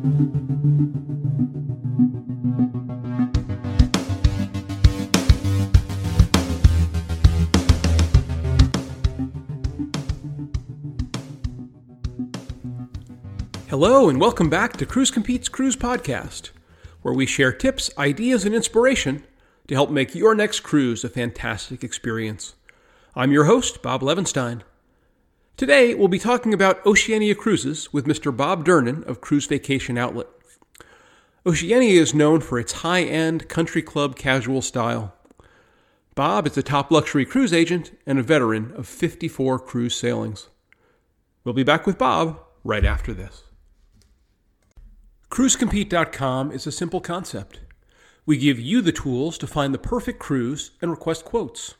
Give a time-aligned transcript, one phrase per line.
[0.00, 0.08] Hello,
[14.08, 16.48] and welcome back to CruiseCompete's Cruise Podcast,
[17.02, 19.22] where we share tips, ideas, and inspiration
[19.68, 22.54] to help make your next cruise a fantastic experience.
[23.14, 24.62] I'm your host, Bob Levinstein.
[25.60, 28.34] Today, we'll be talking about Oceania Cruises with Mr.
[28.34, 30.26] Bob Durnan of Cruise Vacation Outlet.
[31.44, 35.12] Oceania is known for its high end country club casual style.
[36.14, 40.48] Bob is a top luxury cruise agent and a veteran of 54 cruise sailings.
[41.44, 43.42] We'll be back with Bob right after this.
[45.30, 47.60] CruiseCompete.com is a simple concept.
[48.24, 51.74] We give you the tools to find the perfect cruise and request quotes.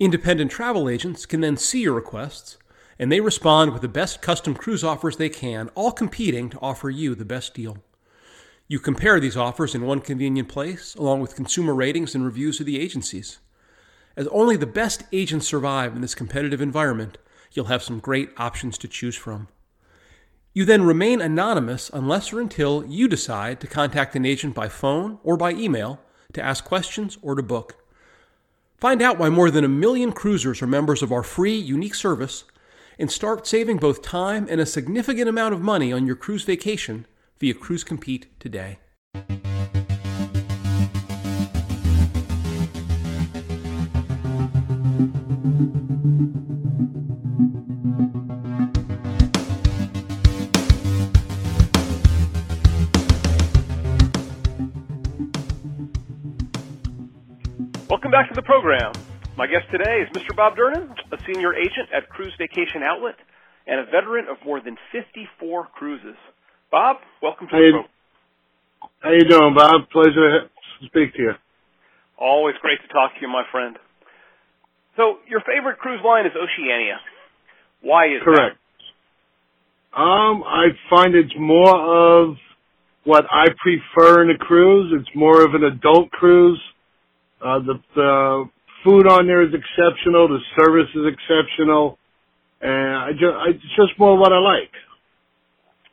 [0.00, 2.56] Independent travel agents can then see your requests,
[3.00, 6.88] and they respond with the best custom cruise offers they can, all competing to offer
[6.88, 7.78] you the best deal.
[8.68, 12.66] You compare these offers in one convenient place, along with consumer ratings and reviews of
[12.66, 13.38] the agencies.
[14.16, 17.18] As only the best agents survive in this competitive environment,
[17.52, 19.48] you'll have some great options to choose from.
[20.52, 25.18] You then remain anonymous unless or until you decide to contact an agent by phone
[25.24, 26.00] or by email
[26.34, 27.76] to ask questions or to book.
[28.78, 32.44] Find out why more than a million cruisers are members of our free, unique service
[32.96, 37.04] and start saving both time and a significant amount of money on your cruise vacation
[37.40, 38.78] via CruiseCompete today.
[58.18, 58.90] Back to the program.
[59.36, 60.34] My guest today is Mr.
[60.34, 63.14] Bob Durnan, a senior agent at Cruise Vacation Outlet
[63.68, 66.16] and a veteran of more than 54 cruises.
[66.68, 67.90] Bob, welcome to How the you, program.
[68.98, 69.88] how you doing, Bob?
[69.92, 71.32] Pleasure to speak to you.
[72.18, 73.76] Always great to talk to you, my friend.
[74.96, 76.98] So, your favorite cruise line is Oceania.
[77.82, 78.58] Why is Correct.
[79.96, 82.34] Um, I find it's more of
[83.04, 84.92] what I prefer in a cruise.
[84.98, 86.60] It's more of an adult cruise.
[87.40, 88.50] Uh, the, the
[88.84, 90.28] food on there is exceptional.
[90.28, 91.98] The service is exceptional.
[92.60, 94.72] And I just, I, it's just more what I like.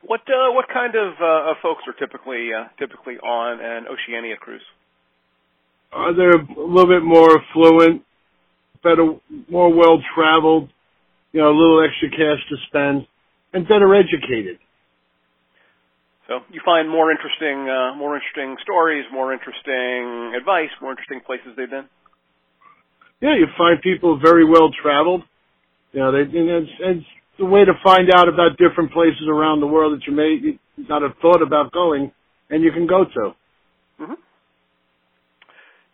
[0.02, 4.62] What uh, what kind of uh, folks are typically uh, typically on an Oceania cruise?
[5.92, 8.04] Uh, they're a little bit more fluent,
[8.84, 9.16] better,
[9.50, 10.70] more well traveled,
[11.32, 13.08] you know, a little extra cash to spend,
[13.54, 14.60] and better educated.
[16.28, 21.54] So you find more interesting uh, more interesting stories, more interesting advice, more interesting places
[21.56, 21.86] they've been.
[23.22, 25.24] Yeah, you find people very well traveled.
[25.94, 27.06] You know, they, and it's, it's
[27.38, 30.60] the way to find out about different places around the world that you may you
[30.90, 32.12] not have thought about going,
[32.50, 33.36] and you can go to.
[33.98, 34.20] hmm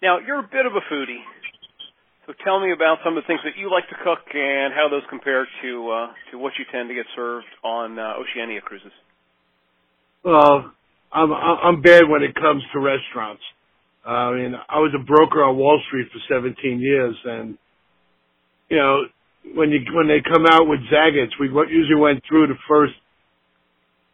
[0.01, 1.21] Now you're a bit of a foodie,
[2.25, 4.87] so tell me about some of the things that you like to cook and how
[4.89, 8.95] those compare to uh, to what you tend to get served on uh, Oceania cruises.
[10.23, 10.71] Well,
[11.11, 13.43] I'm I'm bad when it comes to restaurants.
[14.05, 17.57] I mean, I was a broker on Wall Street for 17 years, and
[18.69, 19.03] you know,
[19.55, 22.93] when you when they come out with Zagat's, we usually went through the first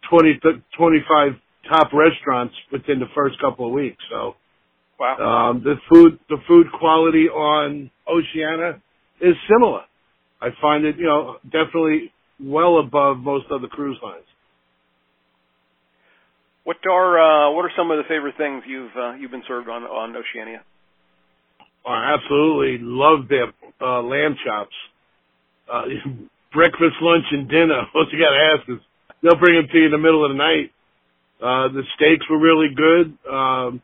[0.09, 1.33] 20 to 25
[1.69, 4.03] top restaurants within the first couple of weeks.
[4.09, 4.35] So
[4.99, 5.49] Wow.
[5.51, 8.81] um, the food the food quality on Oceania
[9.21, 9.83] is similar.
[10.41, 14.25] I find it, you know, definitely well above most other cruise lines.
[16.67, 19.69] What are uh, what are some of the favorite things you've uh, you've been served
[19.69, 20.67] on on Oceania?
[21.87, 24.75] I absolutely love their uh, lamb chops.
[25.71, 25.87] Uh,
[26.53, 27.87] breakfast, lunch, and dinner.
[27.95, 28.83] What you got to ask is
[29.23, 30.75] they'll bring them to you in the middle of the night.
[31.39, 33.15] Uh, the steaks were really good.
[33.31, 33.81] Um,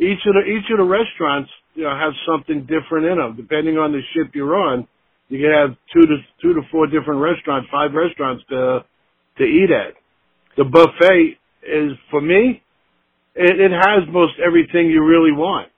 [0.00, 3.36] each of the each of the restaurants, you know, have something different in them.
[3.36, 4.88] Depending on the ship you're on,
[5.28, 8.80] you can have two to two to four different restaurants, five restaurants to
[9.36, 9.92] to eat at.
[10.56, 12.62] The buffet is for me.
[13.34, 15.68] It, it has most everything you really want.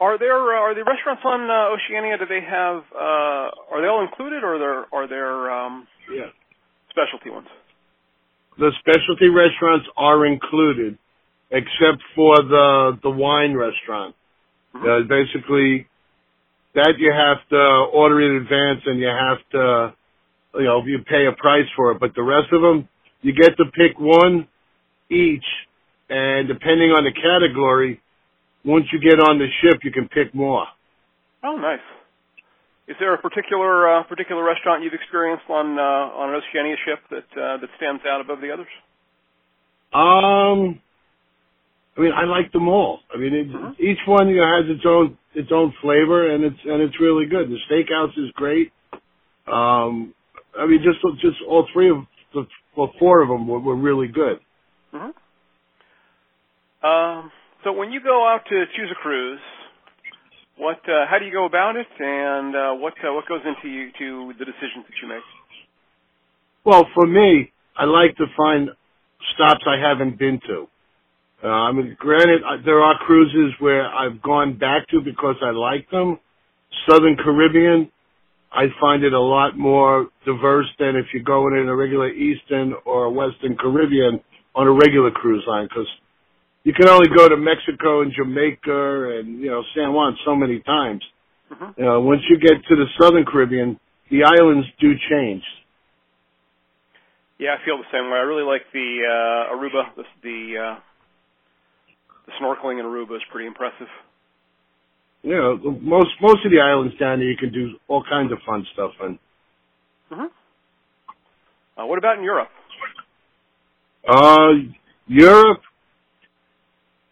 [0.00, 2.18] Are there uh, are the restaurants on uh, Oceania?
[2.18, 6.26] Do they have uh, are they all included or are there are there um, Yeah.
[6.90, 7.48] specialty ones?
[8.58, 10.98] the specialty restaurants are included,
[11.50, 14.14] except for the the wine restaurant.
[14.74, 15.86] Uh, basically,
[16.74, 17.56] that you have to
[17.92, 19.94] order in advance, and you have to,
[20.54, 22.00] you know, you pay a price for it.
[22.00, 22.88] But the rest of them,
[23.22, 24.48] you get to pick one
[25.10, 25.44] each,
[26.08, 28.00] and depending on the category,
[28.64, 30.66] once you get on the ship, you can pick more.
[31.42, 31.80] Oh, nice.
[32.88, 37.00] Is there a particular uh, particular restaurant you've experienced on uh, on an Oceania ship
[37.10, 38.68] that uh, that stands out above the others?
[39.92, 40.80] Um,
[41.96, 43.00] I mean, I like them all.
[43.12, 43.80] I mean, it, Mhm.
[43.80, 47.26] each one you know has its own its own flavor, and it's and it's really
[47.26, 47.50] good.
[47.50, 48.72] The steakhouse is great.
[49.48, 50.14] Um,
[50.58, 52.46] I mean, just just all three of the
[52.76, 54.38] well, four of them were, were really good.
[54.92, 55.10] hmm
[56.86, 57.32] Um,
[57.64, 59.40] so when you go out to choose a cruise,
[60.56, 63.68] what uh, how do you go about it, and uh, what uh, what goes into
[63.68, 65.24] you, to the decisions that you make?
[66.64, 68.70] Well, for me, I like to find
[69.34, 70.68] stops I haven't been to.
[71.44, 75.50] Uh, I mean, granted, uh, there are cruises where I've gone back to because I
[75.50, 76.18] like them.
[76.88, 77.90] Southern Caribbean,
[78.56, 82.74] I find it a lot more diverse than if you're going in a regular Eastern
[82.84, 84.20] or Western Caribbean
[84.54, 85.88] on a regular cruise line because
[86.64, 90.60] you can only go to Mexico and Jamaica and, you know, San Juan so many
[90.60, 91.04] times.
[91.52, 93.78] hmm You know, once you get to the Southern Caribbean,
[94.10, 95.42] the islands do change.
[97.38, 98.16] Yeah, I feel the same way.
[98.16, 99.94] I really like the uh, Aruba.
[99.94, 100.80] The the, uh,
[102.24, 103.88] the snorkeling in Aruba is pretty impressive.
[105.26, 108.38] You know, most most of the islands down there you can do all kinds of
[108.46, 109.18] fun stuff in.
[110.08, 110.26] hmm
[111.76, 112.48] Uh, what about in Europe?
[114.08, 114.52] Uh,
[115.08, 115.62] Europe.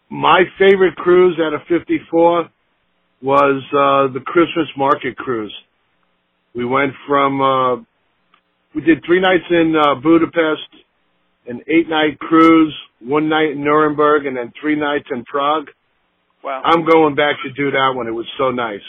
[0.09, 2.49] My favorite cruise out of 54
[3.21, 5.53] was uh, the Christmas market cruise.
[6.53, 7.75] We went from uh,
[8.73, 10.71] we did three nights in uh, Budapest,
[11.47, 15.67] an eight night cruise, one night in Nuremberg, and then three nights in Prague.
[16.45, 16.61] Wow.
[16.63, 18.05] I'm going back to do that one.
[18.07, 18.85] It was so nice.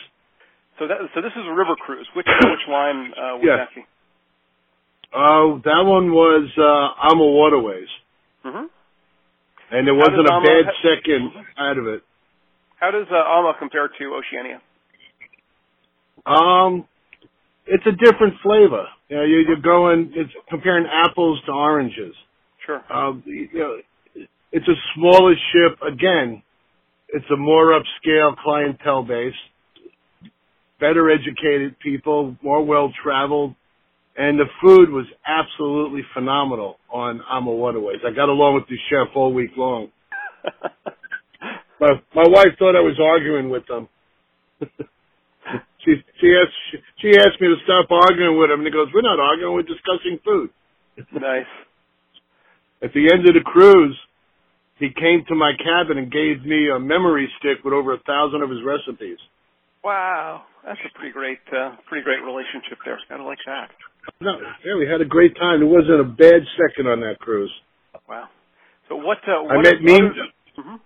[0.78, 2.06] So that so this is a river cruise.
[2.14, 3.56] Which which line uh, would Yeah.
[3.64, 3.82] that be?
[5.14, 7.88] Oh, that one was uh, AmaWaterways.
[8.44, 8.66] hmm
[9.70, 12.02] And there How wasn't a bad ha- second out of it.
[12.78, 14.60] How does uh, Alma compare to Oceania?
[16.26, 16.86] Um,
[17.66, 18.84] it's a different flavor.
[19.08, 22.14] You know, you're, you're going, it's comparing apples to oranges.
[22.66, 22.82] Sure.
[22.92, 23.76] Um, you know,
[24.52, 25.78] it's a smaller ship.
[25.80, 26.42] Again,
[27.08, 29.34] it's a more upscale clientele base,
[30.80, 33.54] better educated people, more well traveled,
[34.16, 38.04] and the food was absolutely phenomenal on AmaWaterways.
[38.06, 39.90] I got along with the chef all week long.
[41.78, 43.88] My my wife thought I was arguing with them.
[45.84, 49.02] she she asked she asked me to stop arguing with him, and he goes, "We're
[49.02, 49.54] not arguing.
[49.54, 50.50] We're discussing food."
[51.12, 51.44] nice.
[52.82, 53.96] At the end of the cruise,
[54.78, 58.42] he came to my cabin and gave me a memory stick with over a thousand
[58.42, 59.18] of his recipes.
[59.82, 62.98] Wow, that's a pretty great, uh, pretty great relationship there.
[63.08, 63.70] Kind of like that.
[64.20, 64.34] No,
[64.64, 65.60] yeah, we had a great time.
[65.60, 67.52] There wasn't a bad second on that cruise.
[68.08, 68.28] Wow.
[68.88, 69.18] So what?
[69.26, 70.10] Uh, I met Mimi.
[70.56, 70.76] hmm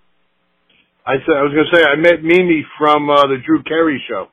[1.06, 4.02] I said I was going to say I met Mimi from uh, the Drew Carey
[4.08, 4.28] show.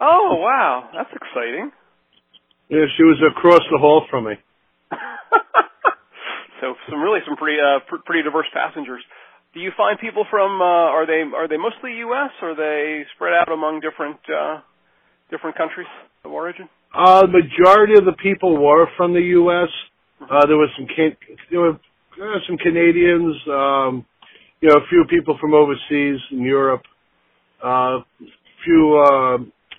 [0.00, 1.70] Oh wow, that's exciting.
[2.68, 4.34] Yeah, she was across the hall from me.
[6.64, 9.02] So some really some pretty uh, pr- pretty diverse passengers.
[9.52, 12.32] Do you find people from uh, are they are they mostly U.S.
[12.40, 14.60] or are they spread out among different uh,
[15.30, 15.86] different countries
[16.24, 16.68] of origin?
[16.94, 19.68] Uh, the majority of the people were from the U.S.
[20.22, 21.16] Uh, there was some can-
[21.50, 24.06] there were uh, some Canadians, um,
[24.60, 26.82] you know, a few people from overseas in Europe,
[27.62, 28.00] uh,
[28.64, 29.38] few uh,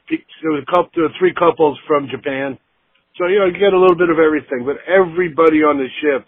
[0.10, 2.60] there was a couple, there were three couples from Japan.
[3.18, 4.68] So you know, you get a little bit of everything.
[4.68, 6.28] But everybody on the ship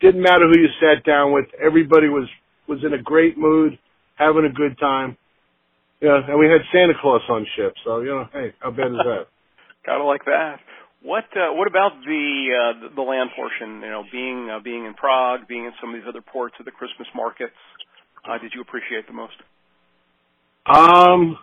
[0.00, 1.46] didn't matter who you sat down with.
[1.60, 2.28] Everybody was
[2.68, 3.78] was in a great mood,
[4.16, 5.16] having a good time.
[6.00, 7.74] Yeah, and we had Santa Claus on ship.
[7.84, 9.26] So you know, hey, how bad is that?
[9.86, 10.60] Kind of like that.
[11.02, 13.80] What uh, what about the uh, the land portion?
[13.82, 16.64] You know, being uh, being in Prague, being in some of these other ports of
[16.64, 17.56] the Christmas markets.
[18.28, 19.34] Uh, did you appreciate the most?
[20.66, 21.38] Um,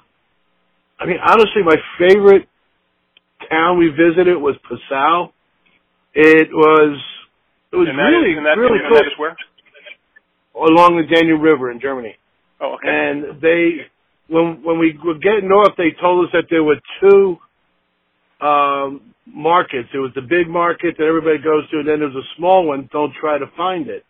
[1.00, 2.48] I mean, honestly, my favorite
[3.50, 5.32] town we visited was Passau.
[6.14, 7.02] It was
[7.76, 9.36] it was and really that, really cool where?
[10.56, 12.16] along the Danube River in Germany.
[12.62, 12.88] Oh, okay.
[12.88, 13.92] And they
[14.32, 17.38] when when we were getting off, they told us that there were two
[18.40, 19.90] um, markets.
[19.92, 22.90] There was the big market that everybody goes to, and then there's a small one.
[22.92, 24.06] Don't try to find it.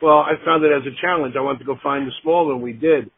[0.00, 1.34] Well, I found it as a challenge.
[1.36, 2.60] I wanted to go find the small one.
[2.60, 3.10] We did.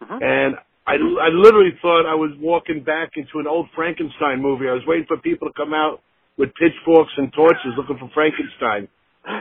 [0.00, 0.22] Mhm.
[0.22, 4.68] And I, I literally thought I was walking back into an old Frankenstein movie.
[4.68, 6.00] I was waiting for people to come out
[6.38, 8.88] with pitchforks and torches looking for Frankenstein.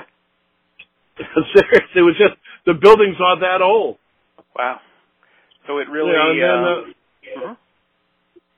[1.17, 3.97] Seriously, it was just the buildings are that old.
[4.55, 4.79] Wow.
[5.67, 6.11] So it really.
[6.11, 7.57] Yeah, then, uh, uh, mhm.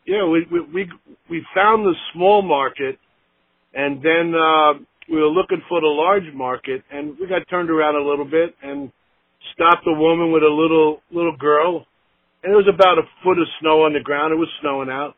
[0.05, 0.91] yeah, we, we we
[1.29, 2.97] we found the small market,
[3.73, 4.73] and then uh,
[5.09, 8.55] we were looking for the large market, and we got turned around a little bit
[8.61, 8.91] and
[9.53, 11.85] stopped a woman with a little little girl,
[12.43, 14.33] and it was about a foot of snow on the ground.
[14.33, 15.15] It was snowing out,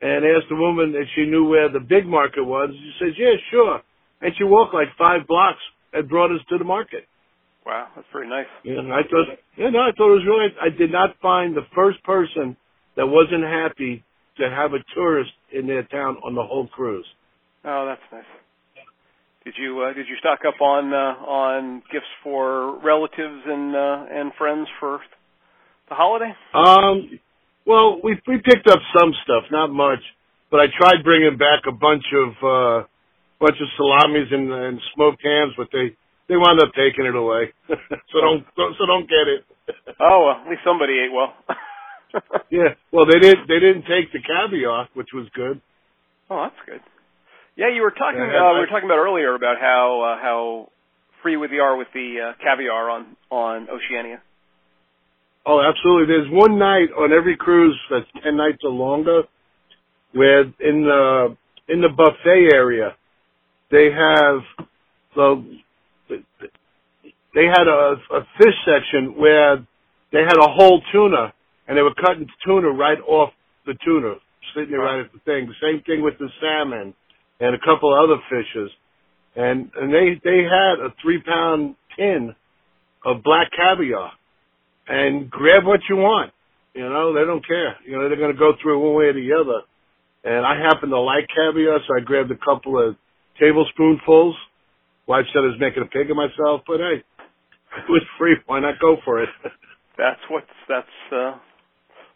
[0.00, 2.70] and asked the woman if she knew where the big market was.
[2.72, 3.82] She says, yeah, sure.
[4.20, 5.60] And she walked like five blocks
[5.92, 7.04] and brought us to the market.
[7.64, 8.46] Wow, that's pretty nice.
[8.64, 11.66] Yeah, I thought, yeah, no, I thought it was really, I did not find the
[11.74, 12.56] first person
[12.96, 14.04] that wasn't happy
[14.38, 17.06] to have a tourist in their town on the whole cruise.
[17.64, 18.24] Oh, that's nice.
[19.44, 24.04] Did you uh, did you stock up on uh, on gifts for relatives and uh,
[24.10, 25.00] and friends for
[25.88, 26.32] the holiday?
[26.52, 27.18] Um,
[27.66, 30.00] well, we we picked up some stuff, not much,
[30.50, 32.86] but I tried bringing back a bunch of uh,
[33.40, 35.96] bunch of salamis and, and smoked hams, but they
[36.28, 37.50] they wound up taking it away.
[37.66, 39.42] so don't so don't get it.
[40.00, 41.34] oh, well, at least somebody ate well.
[42.50, 45.60] yeah, well they didn't they didn't take the caviar, which was good.
[46.28, 46.80] Oh, that's good.
[47.56, 48.20] Yeah, you were talking.
[48.20, 50.70] Yeah, uh, we were talking about earlier about how uh, how
[51.22, 54.22] free we are with the uh, caviar on on Oceania.
[55.46, 56.14] Oh, absolutely.
[56.14, 59.22] There's one night on every cruise that's ten nights or longer,
[60.12, 61.36] where in the
[61.68, 62.94] in the buffet area,
[63.70, 64.40] they have
[65.14, 65.44] the
[67.34, 69.58] they had a, a fish section where
[70.12, 71.32] they had a whole tuna,
[71.68, 73.30] and they were cutting tuna right off
[73.66, 74.14] the tuna,
[74.54, 75.46] sitting there right at the thing.
[75.46, 76.94] The same thing with the salmon
[77.38, 78.70] and a couple of other fishes,
[79.36, 82.34] and and they they had a three pound tin
[83.04, 84.10] of black caviar,
[84.88, 86.32] and grab what you want.
[86.74, 87.76] You know they don't care.
[87.86, 89.62] You know they're going to go through it one way or the other.
[90.22, 92.96] And I happen to like caviar, so I grabbed a couple of
[93.38, 94.36] tablespoonfuls.
[95.06, 98.36] Wife said I was making a pig of myself, but hey, it was free.
[98.46, 99.28] Why not go for it?
[99.98, 101.38] that's what that's uh,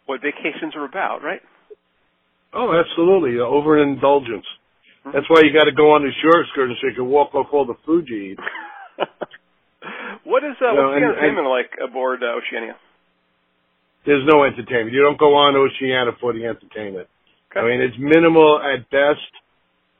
[0.06, 1.40] what vacations are about, right?
[2.52, 3.40] Oh, absolutely.
[3.40, 4.46] Overindulgence.
[5.04, 7.52] That's why you got to go on the shore excursion so you can walk off
[7.52, 8.38] all the food you eat.
[10.24, 12.76] what is uh, you know, what's the entertainment like aboard uh, Oceania?
[14.06, 14.92] There's no entertainment.
[14.92, 17.08] You don't go on Oceania for the entertainment.
[17.52, 17.60] Okay.
[17.60, 19.28] I mean, it's minimal at best.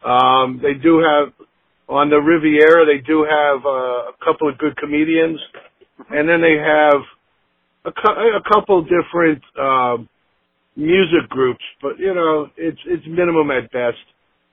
[0.05, 1.33] Um, they do have
[1.89, 2.87] on the Riviera.
[2.87, 5.41] They do have uh, a couple of good comedians,
[6.01, 6.15] mm-hmm.
[6.15, 7.01] and then they have
[7.85, 10.09] a, a couple different um,
[10.77, 11.65] music groups.
[11.81, 13.99] But you know, it's it's minimum at best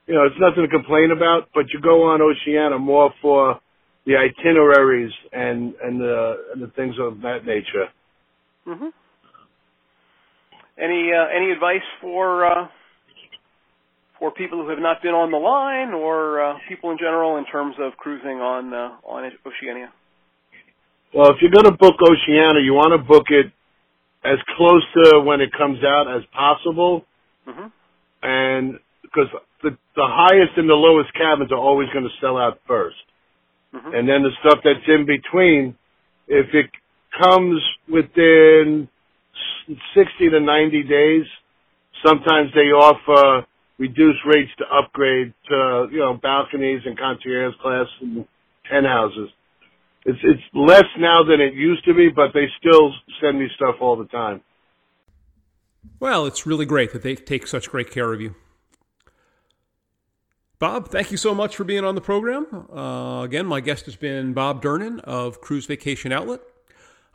[0.08, 3.60] you know, it's nothing to complain about, but you go on Oceania more for
[4.06, 7.88] the itineraries and and the and the things of that nature.
[8.68, 8.92] Mhm.
[10.78, 12.68] Any uh, any advice for uh,
[14.22, 17.46] for people who have not been on the line, or uh, people in general, in
[17.50, 19.90] terms of cruising on uh, on Oceania?
[21.10, 23.50] Well, if you're going to book Oceania, you want to book it
[24.24, 27.04] as close to when it comes out as possible,
[27.50, 27.74] mm-hmm.
[28.22, 29.28] and because
[29.64, 33.02] the the highest and the lowest cabins are always going to sell out 1st
[33.74, 33.94] mm-hmm.
[33.94, 35.76] and then the stuff that's in between,
[36.28, 36.70] if it
[37.20, 37.60] comes
[37.90, 38.88] within
[39.98, 41.26] sixty to ninety days,
[42.06, 43.50] sometimes they offer
[43.82, 48.26] reduced rates to upgrade to you know balconies and concierge class and
[48.70, 49.30] penthouses.
[50.06, 53.76] It's it's less now than it used to be, but they still send me stuff
[53.82, 54.42] all the time.
[56.00, 58.36] Well, it's really great that they take such great care of you.
[60.60, 62.46] Bob, thank you so much for being on the program.
[62.72, 66.42] Uh, again, my guest has been Bob Durnan of Cruise Vacation Outlet.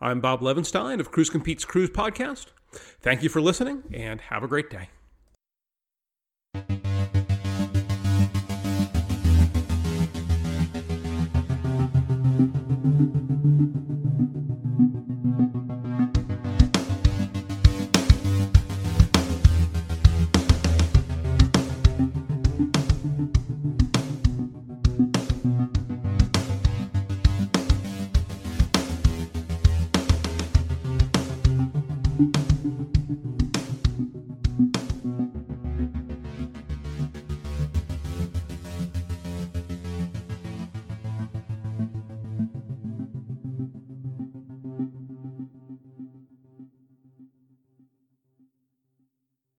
[0.00, 2.46] I'm Bob Levinstein of CruiseCompete's Cruise Podcast.
[2.72, 4.88] Thank you for listening and have a great day
[6.56, 6.85] thank you